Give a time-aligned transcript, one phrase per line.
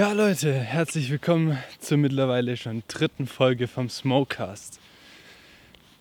[0.00, 4.80] Ja, Leute, herzlich willkommen zur mittlerweile schon dritten Folge vom Smokecast.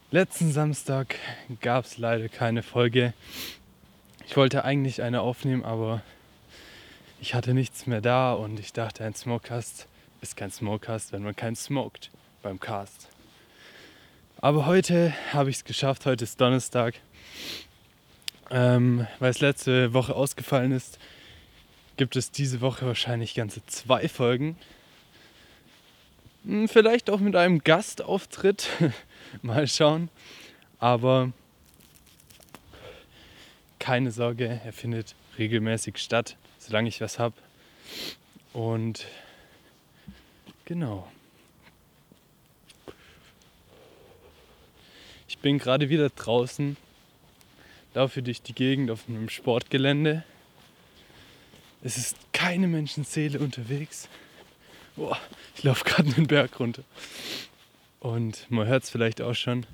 [0.09, 1.18] Letzten Samstag
[1.59, 3.14] gab es leider keine Folge.
[4.25, 6.01] Ich wollte eigentlich eine aufnehmen, aber
[7.20, 9.86] ich hatte nichts mehr da und ich dachte, ein Smokecast
[10.21, 12.09] ist kein Smokecast, wenn man keinen smoked
[12.42, 13.09] beim Cast.
[14.37, 16.95] Aber heute habe ich es geschafft, heute ist Donnerstag.
[18.50, 21.00] Ähm, weil es letzte Woche ausgefallen ist,
[21.99, 24.55] gibt es diese Woche wahrscheinlich ganze zwei Folgen.
[26.45, 28.69] Hm, vielleicht auch mit einem Gastauftritt.
[29.41, 30.07] Mal schauen.
[30.79, 31.33] Aber
[33.80, 37.35] keine Sorge, er findet regelmäßig statt, solange ich was habe.
[38.53, 39.06] Und
[40.63, 41.06] genau.
[45.28, 46.78] Ich bin gerade wieder draußen,
[47.94, 50.23] laufe durch die Gegend auf einem Sportgelände
[51.81, 54.09] es ist keine Menschenseele unterwegs.
[54.95, 55.17] Boah,
[55.55, 56.83] ich laufe gerade einen Berg runter.
[57.99, 59.66] Und man hört es vielleicht auch schon.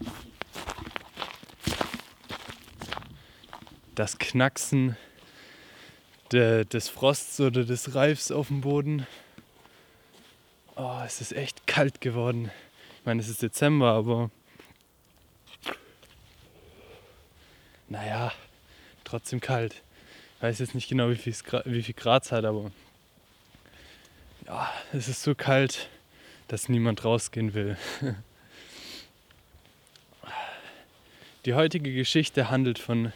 [3.96, 4.98] Das Knacksen
[6.32, 9.08] de, des Frosts oder des Reifs auf dem Boden.
[10.76, 12.52] Oh, es ist echt kalt geworden.
[13.00, 14.30] Ich meine, es ist Dezember, aber
[17.88, 18.32] naja,
[19.04, 19.82] trotzdem kalt
[20.42, 21.34] weiß jetzt nicht genau, wie viel,
[21.66, 22.72] wie viel Grad es hat, aber
[24.46, 25.90] ja, es ist so kalt,
[26.48, 27.78] dass niemand rausgehen will.
[31.46, 33.14] Die heutige Geschichte handelt von,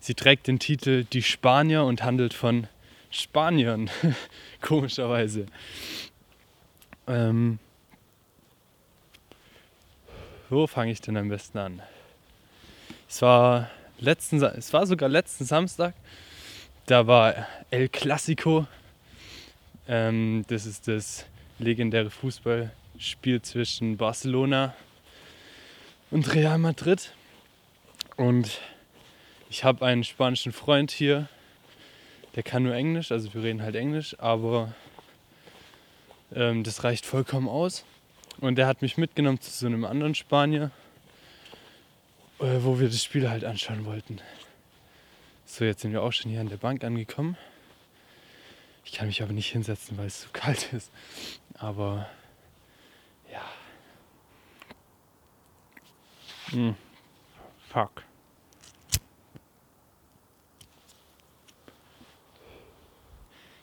[0.00, 2.68] sie trägt den Titel Die Spanier und handelt von
[3.10, 3.90] Spaniern,
[4.62, 5.46] komischerweise.
[7.06, 7.58] Ähm,
[10.48, 11.82] wo fange ich denn am besten an?
[13.08, 15.94] Es war, letzten, es war sogar letzten Samstag,
[16.86, 18.66] da war El Clasico.
[19.88, 21.26] Ähm, das ist das
[21.58, 24.74] legendäre Fußballspiel zwischen Barcelona
[26.10, 27.12] und Real Madrid.
[28.16, 28.60] Und
[29.50, 31.28] ich habe einen spanischen Freund hier,
[32.34, 34.74] der kann nur Englisch, also wir reden halt Englisch, aber
[36.34, 37.84] ähm, das reicht vollkommen aus.
[38.40, 40.70] Und der hat mich mitgenommen zu so einem anderen Spanier,
[42.40, 44.20] äh, wo wir das Spiel halt anschauen wollten.
[45.56, 47.36] So, jetzt sind wir auch schon hier an der Bank angekommen.
[48.84, 50.90] Ich kann mich aber nicht hinsetzen, weil es zu kalt ist.
[51.56, 52.08] Aber
[53.30, 53.40] ja.
[56.50, 56.74] Hm.
[57.68, 58.02] Fuck.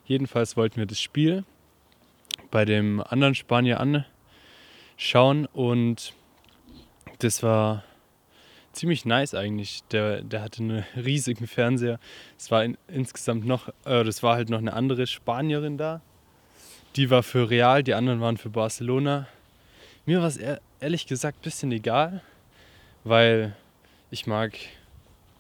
[0.06, 1.44] Jedenfalls wollten wir das Spiel
[2.52, 6.14] bei dem anderen Spanier anschauen und
[7.20, 7.84] das war
[8.74, 9.84] ziemlich nice eigentlich.
[9.92, 12.00] Der, der hatte einen riesigen Fernseher.
[12.38, 16.02] Es war in, insgesamt noch, äh, das war halt noch eine andere Spanierin da.
[16.96, 19.28] Die war für Real, die anderen waren für Barcelona.
[20.06, 20.40] Mir war es
[20.80, 22.22] ehrlich gesagt ein bisschen egal,
[23.04, 23.56] weil
[24.10, 24.58] ich mag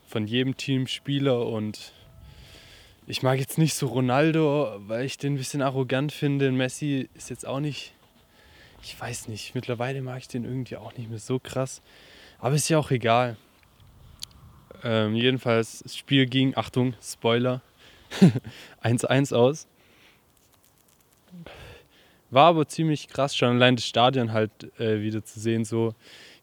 [0.07, 1.93] von jedem Team Spieler und
[3.07, 6.51] ich mag jetzt nicht so Ronaldo, weil ich den ein bisschen arrogant finde.
[6.51, 7.93] Messi ist jetzt auch nicht,
[8.83, 11.81] ich weiß nicht, mittlerweile mag ich den irgendwie auch nicht mehr so krass.
[12.41, 13.37] Aber ist ja auch egal.
[14.83, 17.61] Ähm, jedenfalls, das Spiel ging, Achtung, Spoiler,
[18.83, 19.67] 1-1 aus.
[22.31, 25.93] War aber ziemlich krass, schon allein das Stadion halt äh, wieder zu sehen, so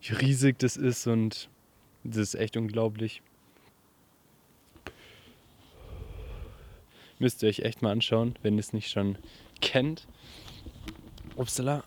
[0.03, 1.49] wie riesig das ist und
[2.05, 3.21] das ist echt unglaublich.
[7.19, 9.19] Müsst ihr euch echt mal anschauen, wenn ihr es nicht schon
[9.61, 10.07] kennt.
[11.35, 11.83] Upsala.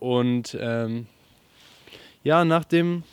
[0.00, 1.06] Und ähm,
[2.24, 3.04] ja, nach dem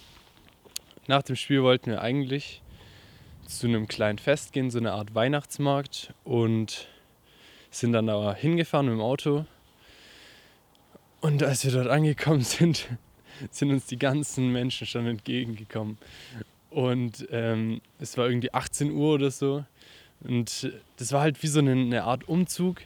[1.09, 2.61] nach dem Spiel wollten wir eigentlich
[3.47, 6.87] zu einem kleinen Fest gehen, so eine Art Weihnachtsmarkt und
[7.71, 9.45] sind dann da hingefahren mit dem Auto.
[11.19, 12.87] Und als wir dort angekommen sind,
[13.49, 15.97] sind uns die ganzen Menschen schon entgegengekommen.
[16.69, 19.65] Und ähm, es war irgendwie 18 Uhr oder so.
[20.21, 22.81] Und das war halt wie so eine, eine Art Umzug.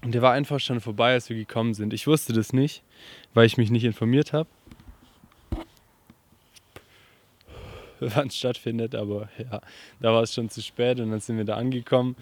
[0.00, 1.92] Und der war einfach schon vorbei, als wir gekommen sind.
[1.92, 2.82] Ich wusste das nicht,
[3.34, 4.48] weil ich mich nicht informiert habe.
[8.00, 9.60] Wann es stattfindet, aber ja,
[10.00, 12.16] da war es schon zu spät und dann sind wir da angekommen.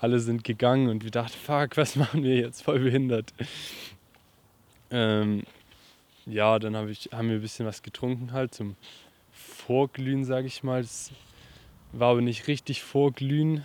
[0.00, 2.62] Alle sind gegangen und wir dachten, fuck, was machen wir jetzt?
[2.62, 3.32] Voll behindert.
[4.90, 5.44] Ähm,
[6.26, 8.76] ja, dann hab ich, haben wir ein bisschen was getrunken halt zum
[9.32, 10.82] Vorglühen, sage ich mal.
[10.82, 11.12] Das
[11.92, 13.64] war aber nicht richtig Vorglühen,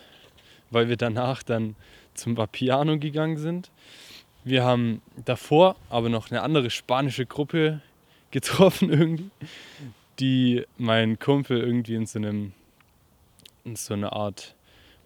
[0.70, 1.76] weil wir danach dann
[2.14, 3.72] zum Vapiano gegangen sind.
[4.44, 7.82] Wir haben davor aber noch eine andere spanische Gruppe
[8.32, 9.32] getroffen irgendwie
[10.20, 12.54] die mein Kumpel irgendwie in so einem
[13.66, 14.56] in so einer Art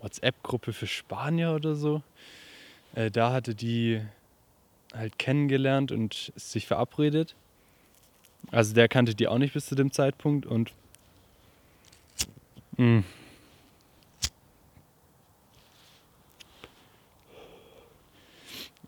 [0.01, 2.01] WhatsApp-Gruppe für Spanier oder so
[2.95, 4.01] Äh, da hatte die
[4.93, 7.35] halt kennengelernt und sich verabredet.
[8.51, 10.73] Also der kannte die auch nicht bis zu dem Zeitpunkt und
[12.77, 12.99] mh.
[12.99, 13.03] Mm.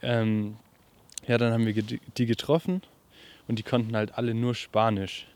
[0.01, 0.57] Ähm,
[1.27, 2.81] ja, dann haben wir die getroffen
[3.48, 5.27] und die konnten halt alle nur Spanisch.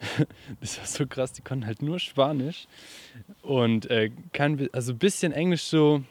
[0.60, 2.66] das war so krass, die konnten halt nur Spanisch
[3.42, 6.02] und äh, kein, also ein bisschen Englisch so.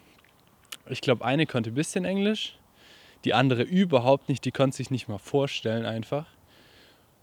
[0.88, 2.58] Ich glaube, eine konnte ein bisschen Englisch,
[3.24, 6.28] die andere überhaupt nicht, die konnte sich nicht mal vorstellen einfach.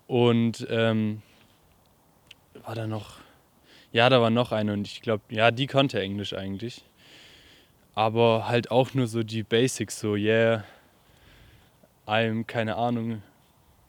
[0.09, 1.23] Und ähm,
[2.65, 3.19] war da noch,
[3.93, 6.85] ja, da war noch eine und ich glaube, ja, die konnte Englisch eigentlich.
[7.95, 10.65] Aber halt auch nur so die Basics, so, yeah,
[12.07, 13.23] I'm, keine Ahnung,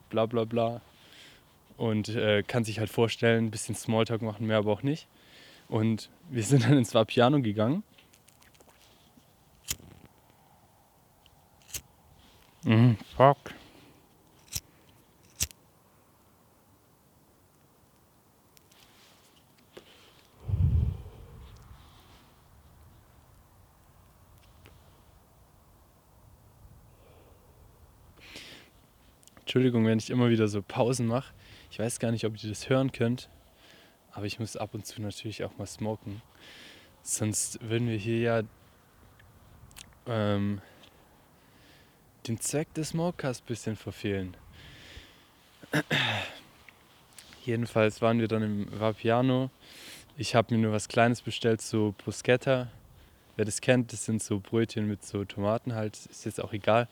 [0.09, 0.81] bla bla bla.
[1.83, 5.09] Und äh, kann sich halt vorstellen, ein bisschen Smalltalk machen, mehr aber auch nicht.
[5.67, 7.83] Und wir sind dann ins Vapiano gegangen.
[12.63, 13.37] Mhm, fuck.
[29.41, 31.33] Entschuldigung, wenn ich immer wieder so Pausen mache.
[31.73, 33.29] Ich weiß gar nicht, ob ihr das hören könnt,
[34.11, 36.21] aber ich muss ab und zu natürlich auch mal smoken.
[37.01, 38.41] Sonst würden wir hier ja
[40.05, 40.61] ähm,
[42.27, 44.37] den Zweck des Smokecasts ein bisschen verfehlen.
[47.43, 49.49] Jedenfalls waren wir dann im Vapiano.
[50.15, 52.67] Ich habe mir nur was Kleines bestellt, so Bruschetta.
[53.35, 56.87] Wer das kennt, das sind so Brötchen mit so Tomaten halt, ist jetzt auch egal.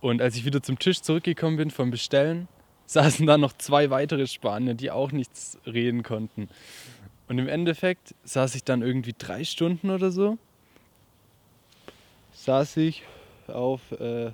[0.00, 2.48] Und als ich wieder zum Tisch zurückgekommen bin vom Bestellen,
[2.88, 6.48] saßen da noch zwei weitere Spanier, die auch nichts reden konnten.
[7.28, 10.38] Und im Endeffekt saß ich dann irgendwie drei Stunden oder so.
[12.32, 13.02] Saß ich
[13.46, 13.92] auf.
[13.92, 14.32] Äh,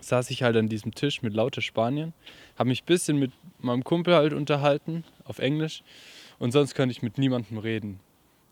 [0.00, 2.12] saß ich halt an diesem Tisch mit lauter Spaniern.
[2.58, 5.82] Habe mich ein bisschen mit meinem Kumpel halt unterhalten, auf Englisch.
[6.38, 8.00] Und sonst konnte ich mit niemandem reden.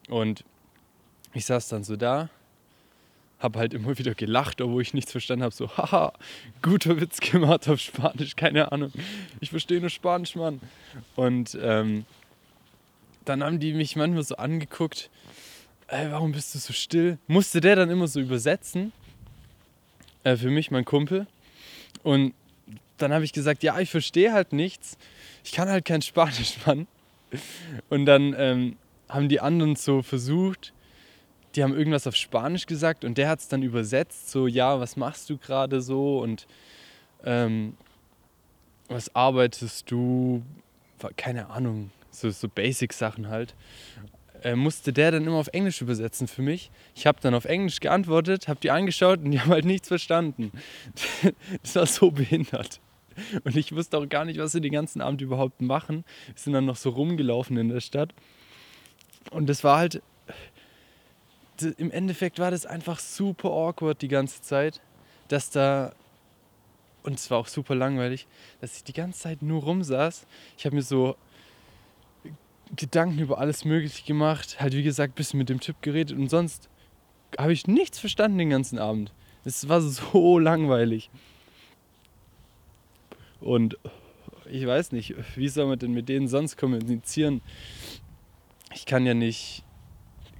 [0.09, 0.45] Und
[1.33, 2.29] ich saß dann so da
[3.45, 5.55] habe halt immer wieder gelacht, obwohl ich nichts verstanden habe.
[5.55, 6.13] So, haha,
[6.63, 8.91] guter Witz gemacht auf Spanisch, keine Ahnung.
[9.41, 10.61] Ich verstehe nur Spanisch, Mann.
[11.15, 12.07] Und ähm,
[13.25, 15.11] dann haben die mich manchmal so angeguckt,
[15.89, 17.19] ey, warum bist du so still?
[17.27, 18.93] Musste der dann immer so übersetzen.
[20.25, 21.27] Äh, für mich, mein Kumpel.
[22.03, 22.35] Und
[22.97, 24.97] dann habe ich gesagt, ja, ich verstehe halt nichts.
[25.45, 26.87] Ich kann halt kein Spanisch, Mann.
[27.91, 28.77] Und dann ähm,
[29.09, 30.73] haben die anderen so versucht,
[31.55, 34.97] die haben irgendwas auf Spanisch gesagt und der hat es dann übersetzt, so, ja, was
[34.97, 36.47] machst du gerade so und
[37.25, 37.77] ähm,
[38.89, 40.43] was arbeitest du,
[41.17, 43.55] keine Ahnung, so, so Basic-Sachen halt.
[44.43, 46.71] Äh, musste der dann immer auf Englisch übersetzen für mich.
[46.95, 50.53] Ich habe dann auf Englisch geantwortet, habe die angeschaut und die haben halt nichts verstanden.
[51.63, 52.81] das war so behindert.
[53.45, 56.05] Und ich wusste auch gar nicht, was sie den ganzen Abend überhaupt machen.
[56.27, 58.13] Wir sind dann noch so rumgelaufen in der Stadt.
[59.31, 60.03] Und das war halt
[61.63, 64.81] im Endeffekt war das einfach super awkward die ganze Zeit,
[65.29, 65.93] dass da,
[67.03, 68.27] und es war auch super langweilig,
[68.61, 70.27] dass ich die ganze Zeit nur rumsaß.
[70.57, 71.17] Ich habe mir so
[72.75, 76.29] Gedanken über alles Mögliche gemacht, halt wie gesagt, ein bisschen mit dem Typ geredet und
[76.29, 76.69] sonst
[77.39, 79.13] habe ich nichts verstanden den ganzen Abend.
[79.45, 81.11] Es war so langweilig.
[83.41, 83.77] Und
[84.51, 87.43] ich weiß nicht, wie soll man denn mit denen sonst kommunizieren?
[88.75, 89.63] Ich kann ja nicht,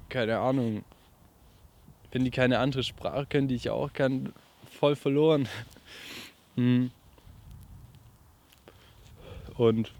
[0.09, 0.83] keine Ahnung,
[2.15, 4.31] wenn die keine andere Sprache können, die ich auch kann,
[4.79, 5.49] voll verloren.
[6.55, 6.89] Hm.
[9.57, 9.91] Und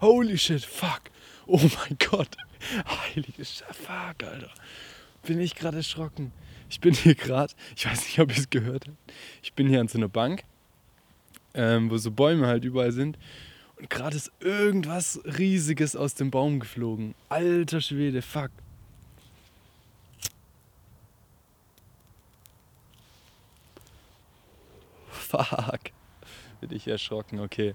[0.00, 1.00] Holy shit, fuck.
[1.48, 2.36] Oh mein Gott.
[2.86, 4.50] Heilige Scheiße, fuck, Alter.
[5.24, 6.30] Bin ich gerade erschrocken.
[6.68, 9.12] Ich bin hier gerade, ich weiß nicht, ob ihr es gehört habt.
[9.42, 10.44] Ich bin hier an so einer Bank,
[11.54, 13.18] ähm, wo so Bäume halt überall sind.
[13.80, 17.14] Und gerade ist irgendwas Riesiges aus dem Baum geflogen.
[17.30, 18.50] Alter Schwede, fuck.
[25.08, 25.80] Fuck.
[26.60, 27.74] Bin ich erschrocken, okay.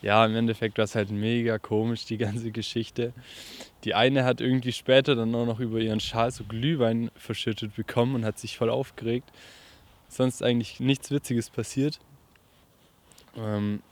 [0.00, 3.12] Ja, im Endeffekt war es halt mega komisch, die ganze Geschichte.
[3.82, 8.14] Die eine hat irgendwie später dann auch noch über ihren Schal so Glühwein verschüttet bekommen
[8.14, 9.32] und hat sich voll aufgeregt.
[10.08, 11.98] Sonst eigentlich nichts Witziges passiert.
[13.36, 13.82] Ähm,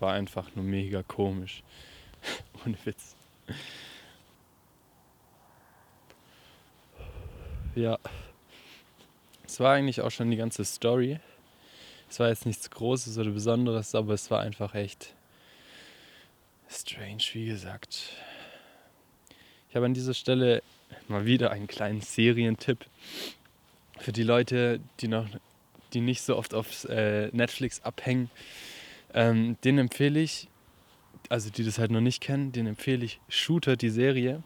[0.00, 1.62] war einfach nur mega komisch.
[2.66, 3.14] Ohne Witz.
[7.74, 7.98] Ja.
[9.46, 11.20] Es war eigentlich auch schon die ganze Story.
[12.08, 15.14] Es war jetzt nichts Großes oder Besonderes, aber es war einfach echt
[16.70, 18.12] strange, wie gesagt.
[19.68, 20.62] Ich habe an dieser Stelle
[21.08, 22.86] mal wieder einen kleinen Serientipp
[23.98, 25.26] für die Leute, die noch,
[25.92, 28.30] die nicht so oft auf äh, Netflix abhängen.
[29.16, 30.46] Ähm, den empfehle ich,
[31.30, 34.42] also die das halt noch nicht kennen, den empfehle ich Shooter, die Serie.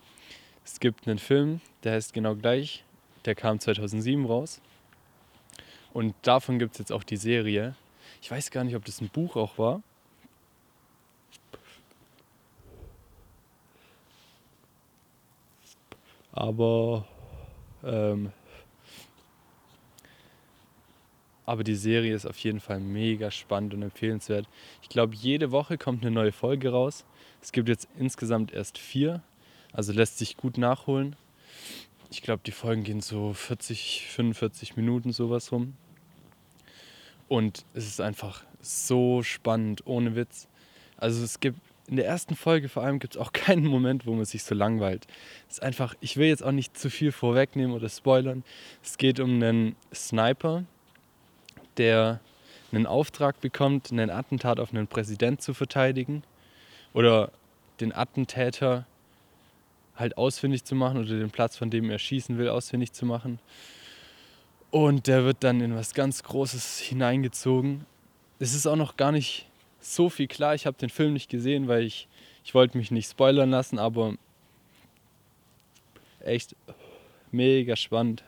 [0.65, 2.85] Es gibt einen Film, der heißt genau gleich,
[3.25, 4.61] der kam 2007 raus.
[5.93, 7.75] Und davon gibt es jetzt auch die Serie.
[8.23, 9.83] Ich weiß gar nicht, ob das ein Buch auch war.
[16.31, 17.09] Aber,
[17.83, 18.31] ähm,
[21.47, 24.47] aber die Serie ist auf jeden Fall mega spannend und empfehlenswert.
[24.83, 27.05] Ich glaube, jede Woche kommt eine neue Folge raus.
[27.43, 29.23] Es gibt jetzt insgesamt erst vier,
[29.73, 31.17] also lässt sich gut nachholen.
[32.11, 35.75] Ich glaube, die Folgen gehen so 40, 45 Minuten sowas rum.
[37.29, 40.49] Und es ist einfach so spannend, ohne Witz.
[40.97, 41.59] Also es gibt
[41.91, 44.55] in der ersten Folge vor allem gibt es auch keinen Moment, wo man sich so
[44.55, 45.07] langweilt.
[45.49, 48.45] Es ist einfach, ich will jetzt auch nicht zu viel vorwegnehmen oder spoilern.
[48.83, 50.65] Es geht um einen Sniper,
[51.77, 52.21] der
[52.73, 56.23] einen Auftrag bekommt, einen Attentat auf einen Präsident zu verteidigen
[56.93, 57.31] oder
[57.81, 58.87] den Attentäter
[59.97, 63.39] halt ausfindig zu machen oder den Platz, von dem er schießen will, ausfindig zu machen.
[64.71, 67.87] Und der wird dann in was ganz Großes hineingezogen.
[68.39, 69.47] Es ist auch noch gar nicht
[69.81, 70.55] so viel klar.
[70.55, 72.09] Ich habe den Film nicht gesehen, weil ich,
[72.45, 74.15] ich wollte mich nicht spoilern lassen, aber
[76.21, 76.55] echt
[77.33, 78.23] mega spannend.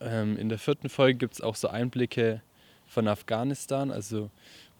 [0.00, 2.42] Ähm, in der vierten Folge gibt es auch so Einblicke
[2.86, 4.30] von Afghanistan, also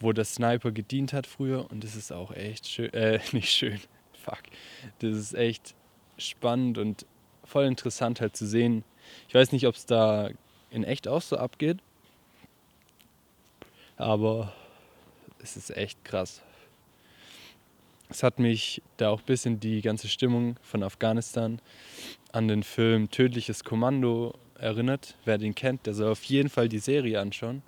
[0.00, 1.71] wo der Sniper gedient hat früher.
[1.71, 3.80] Und das ist auch echt schön, äh, nicht schön,
[4.12, 4.42] fuck.
[4.99, 5.75] Das ist echt
[6.18, 7.06] spannend und
[7.44, 8.85] voll interessant halt zu sehen.
[9.28, 10.30] Ich weiß nicht, ob es da
[10.71, 11.78] in echt auch so abgeht,
[13.97, 14.52] aber
[15.38, 16.42] es ist echt krass.
[18.09, 21.61] Es hat mich da auch ein bisschen die ganze Stimmung von Afghanistan
[22.33, 25.14] an den Film Tödliches Kommando erinnert.
[25.25, 27.62] Wer den kennt, der soll auf jeden Fall die Serie anschauen.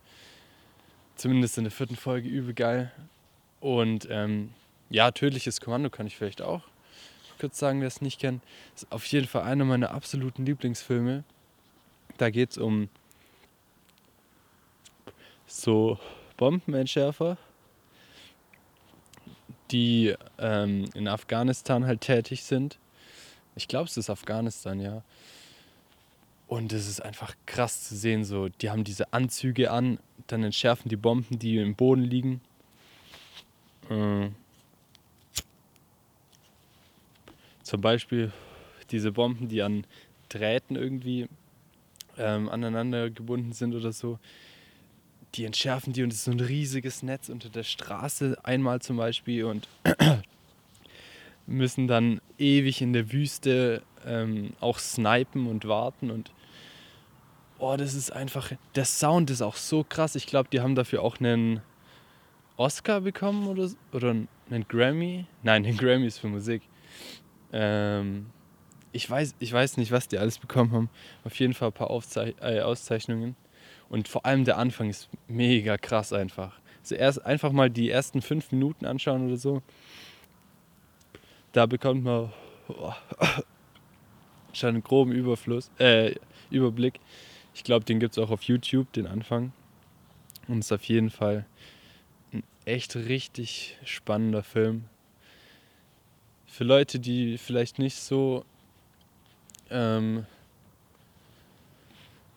[1.15, 2.91] Zumindest in der vierten Folge übel geil.
[3.61, 4.51] Und ähm,
[4.91, 6.63] ja, Tödliches Kommando kann ich vielleicht auch
[7.39, 8.43] kurz sagen, wer es nicht kennt.
[8.75, 11.25] Ist auf jeden Fall einer meiner absoluten Lieblingsfilme.
[12.19, 12.89] Da geht es um
[15.47, 15.99] so
[16.37, 17.37] Bombenentschärfer,
[19.71, 22.79] die ähm, in Afghanistan halt tätig sind.
[23.55, 25.03] Ich glaube, es ist Afghanistan, ja.
[26.47, 29.99] Und es ist einfach krass zu sehen, so, die haben diese Anzüge an,
[30.29, 32.41] dann entschärfen die Bomben, die im Boden liegen.
[33.91, 34.29] Äh,
[37.63, 38.33] zum Beispiel
[38.91, 39.85] diese Bomben, die an
[40.29, 41.29] Drähten irgendwie
[42.17, 44.19] ähm, aneinander gebunden sind oder so,
[45.35, 48.97] die entschärfen die und es ist so ein riesiges Netz unter der Straße einmal zum
[48.97, 49.69] Beispiel und
[51.47, 56.33] müssen dann ewig in der Wüste ähm, auch snipen und warten und
[57.59, 60.15] oh, das ist einfach, der Sound ist auch so krass.
[60.15, 61.61] Ich glaube, die haben dafür auch einen
[62.57, 65.27] Oscar bekommen oder, oder einen Grammy.
[65.43, 66.63] Nein, den Grammy ist für Musik.
[67.53, 68.27] Ähm,
[68.93, 70.91] ich, weiß, ich weiß nicht, was die alles bekommen haben.
[71.25, 73.37] Auf jeden Fall ein paar Aufzei äh, Auszeichnungen.
[73.89, 76.59] Und vor allem der Anfang ist mega krass einfach.
[76.81, 79.63] Also erst einfach mal die ersten fünf Minuten anschauen oder so.
[81.57, 82.31] Da bekommt man
[82.69, 82.93] oh,
[84.53, 86.15] schon einen groben Überfluss, äh,
[86.51, 87.01] Überblick.
[87.55, 89.55] Ich glaube, den gibt es auch auf YouTube, den Anfang.
[90.49, 91.47] Und es ist auf jeden Fall
[92.35, 94.85] ein echt richtig spannender Film.
[96.45, 98.45] Für Leute, die vielleicht nicht so
[99.71, 100.27] ähm,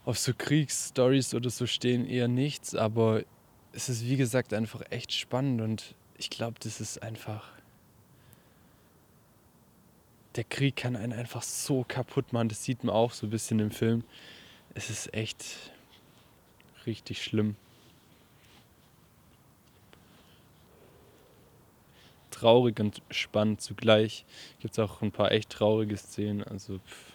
[0.05, 3.23] auf so Kriegsstories oder so stehen eher nichts, aber
[3.73, 7.58] es ist wie gesagt einfach echt spannend und ich glaube, das ist einfach.
[10.39, 13.59] Der Krieg kann einen einfach so kaputt machen, das sieht man auch so ein bisschen
[13.59, 14.05] im Film.
[14.73, 15.73] Es ist echt
[16.85, 17.57] richtig schlimm.
[22.31, 24.23] Traurig und spannend zugleich.
[24.61, 26.41] Gibt es auch ein paar echt traurige Szenen.
[26.45, 27.11] Also pff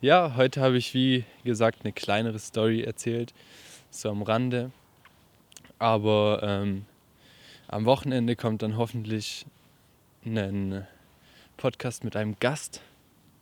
[0.00, 3.34] Ja, heute habe ich wie gesagt eine kleinere Story erzählt,
[3.90, 4.70] so am Rande.
[5.78, 6.86] Aber ähm,
[7.68, 9.46] am Wochenende kommt dann hoffentlich
[10.24, 10.86] ein
[11.56, 12.80] Podcast mit einem Gast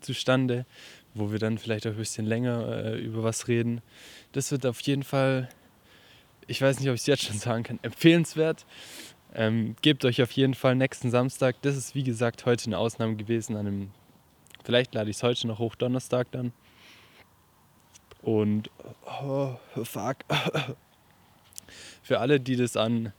[0.01, 0.67] zustande,
[1.15, 3.83] wo wir dann vielleicht auch ein bisschen länger äh, über was reden.
[4.33, 5.49] Das wird auf jeden Fall,
[6.47, 8.67] ich weiß nicht, ob ich es jetzt schon sagen kann, empfehlenswert.
[9.35, 11.57] Ähm, gebt euch auf jeden Fall nächsten Samstag.
[11.63, 13.91] Das ist wie gesagt heute eine Ausnahme gewesen an einem
[14.65, 16.53] Vielleicht lade ich es heute noch hoch, Donnerstag dann.
[18.23, 18.71] Und
[19.23, 20.19] oh, fuck.
[22.03, 23.13] Für alle, die das an,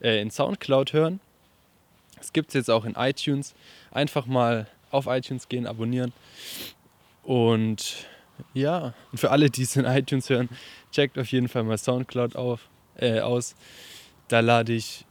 [0.00, 1.20] äh, in Soundcloud hören,
[2.20, 3.54] es gibt es jetzt auch in iTunes.
[3.90, 6.12] Einfach mal auf iTunes gehen, abonnieren.
[7.22, 8.06] Und
[8.54, 10.48] ja, für alle, die es in iTunes hören,
[10.92, 13.54] checkt auf jeden Fall mal Soundcloud auf, äh, aus.
[14.28, 15.04] Da lade ich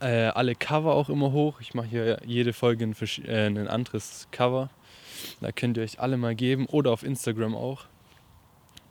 [0.00, 1.60] äh, alle Cover auch immer hoch.
[1.60, 2.94] Ich mache hier jede Folge ein,
[3.26, 4.70] äh, ein anderes Cover.
[5.40, 7.86] Da könnt ihr euch alle mal geben oder auf Instagram auch.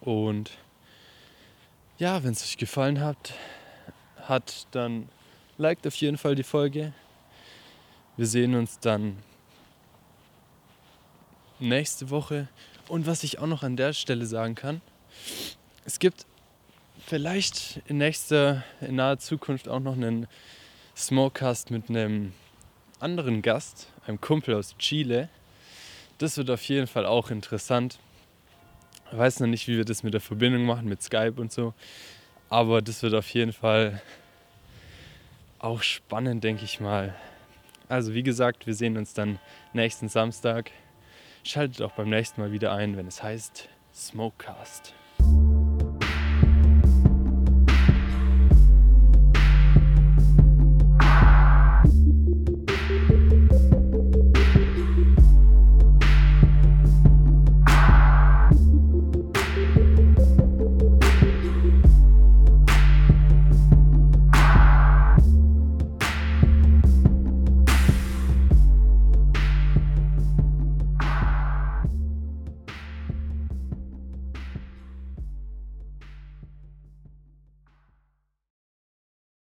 [0.02, 0.52] Und
[1.98, 3.34] ja, wenn es euch gefallen hat,
[4.22, 5.10] hat, dann
[5.58, 6.94] liked auf jeden Fall die Folge.
[8.18, 9.18] Wir sehen uns dann
[11.60, 12.48] nächste Woche.
[12.88, 14.82] Und was ich auch noch an der Stelle sagen kann,
[15.86, 16.26] es gibt
[17.06, 20.28] vielleicht in nächster, in naher Zukunft auch noch einen
[20.96, 22.34] Smokecast mit einem
[23.00, 25.30] anderen Gast, einem Kumpel aus Chile.
[26.18, 28.00] Das wird auf jeden Fall auch interessant.
[29.16, 31.76] Weiß noch nicht, wie wir das mit der Verbindung machen, mit Skype und so.
[32.50, 34.02] Aber das wird auf jeden Fall
[35.60, 37.14] auch spannend, denke ich mal.
[37.90, 39.38] Also wie gesagt, wir sehen uns dann
[39.72, 40.72] nächsten Samstag.
[41.44, 44.96] Schaltet auch beim nächsten Mal wieder ein, wenn es heißt Smokecast.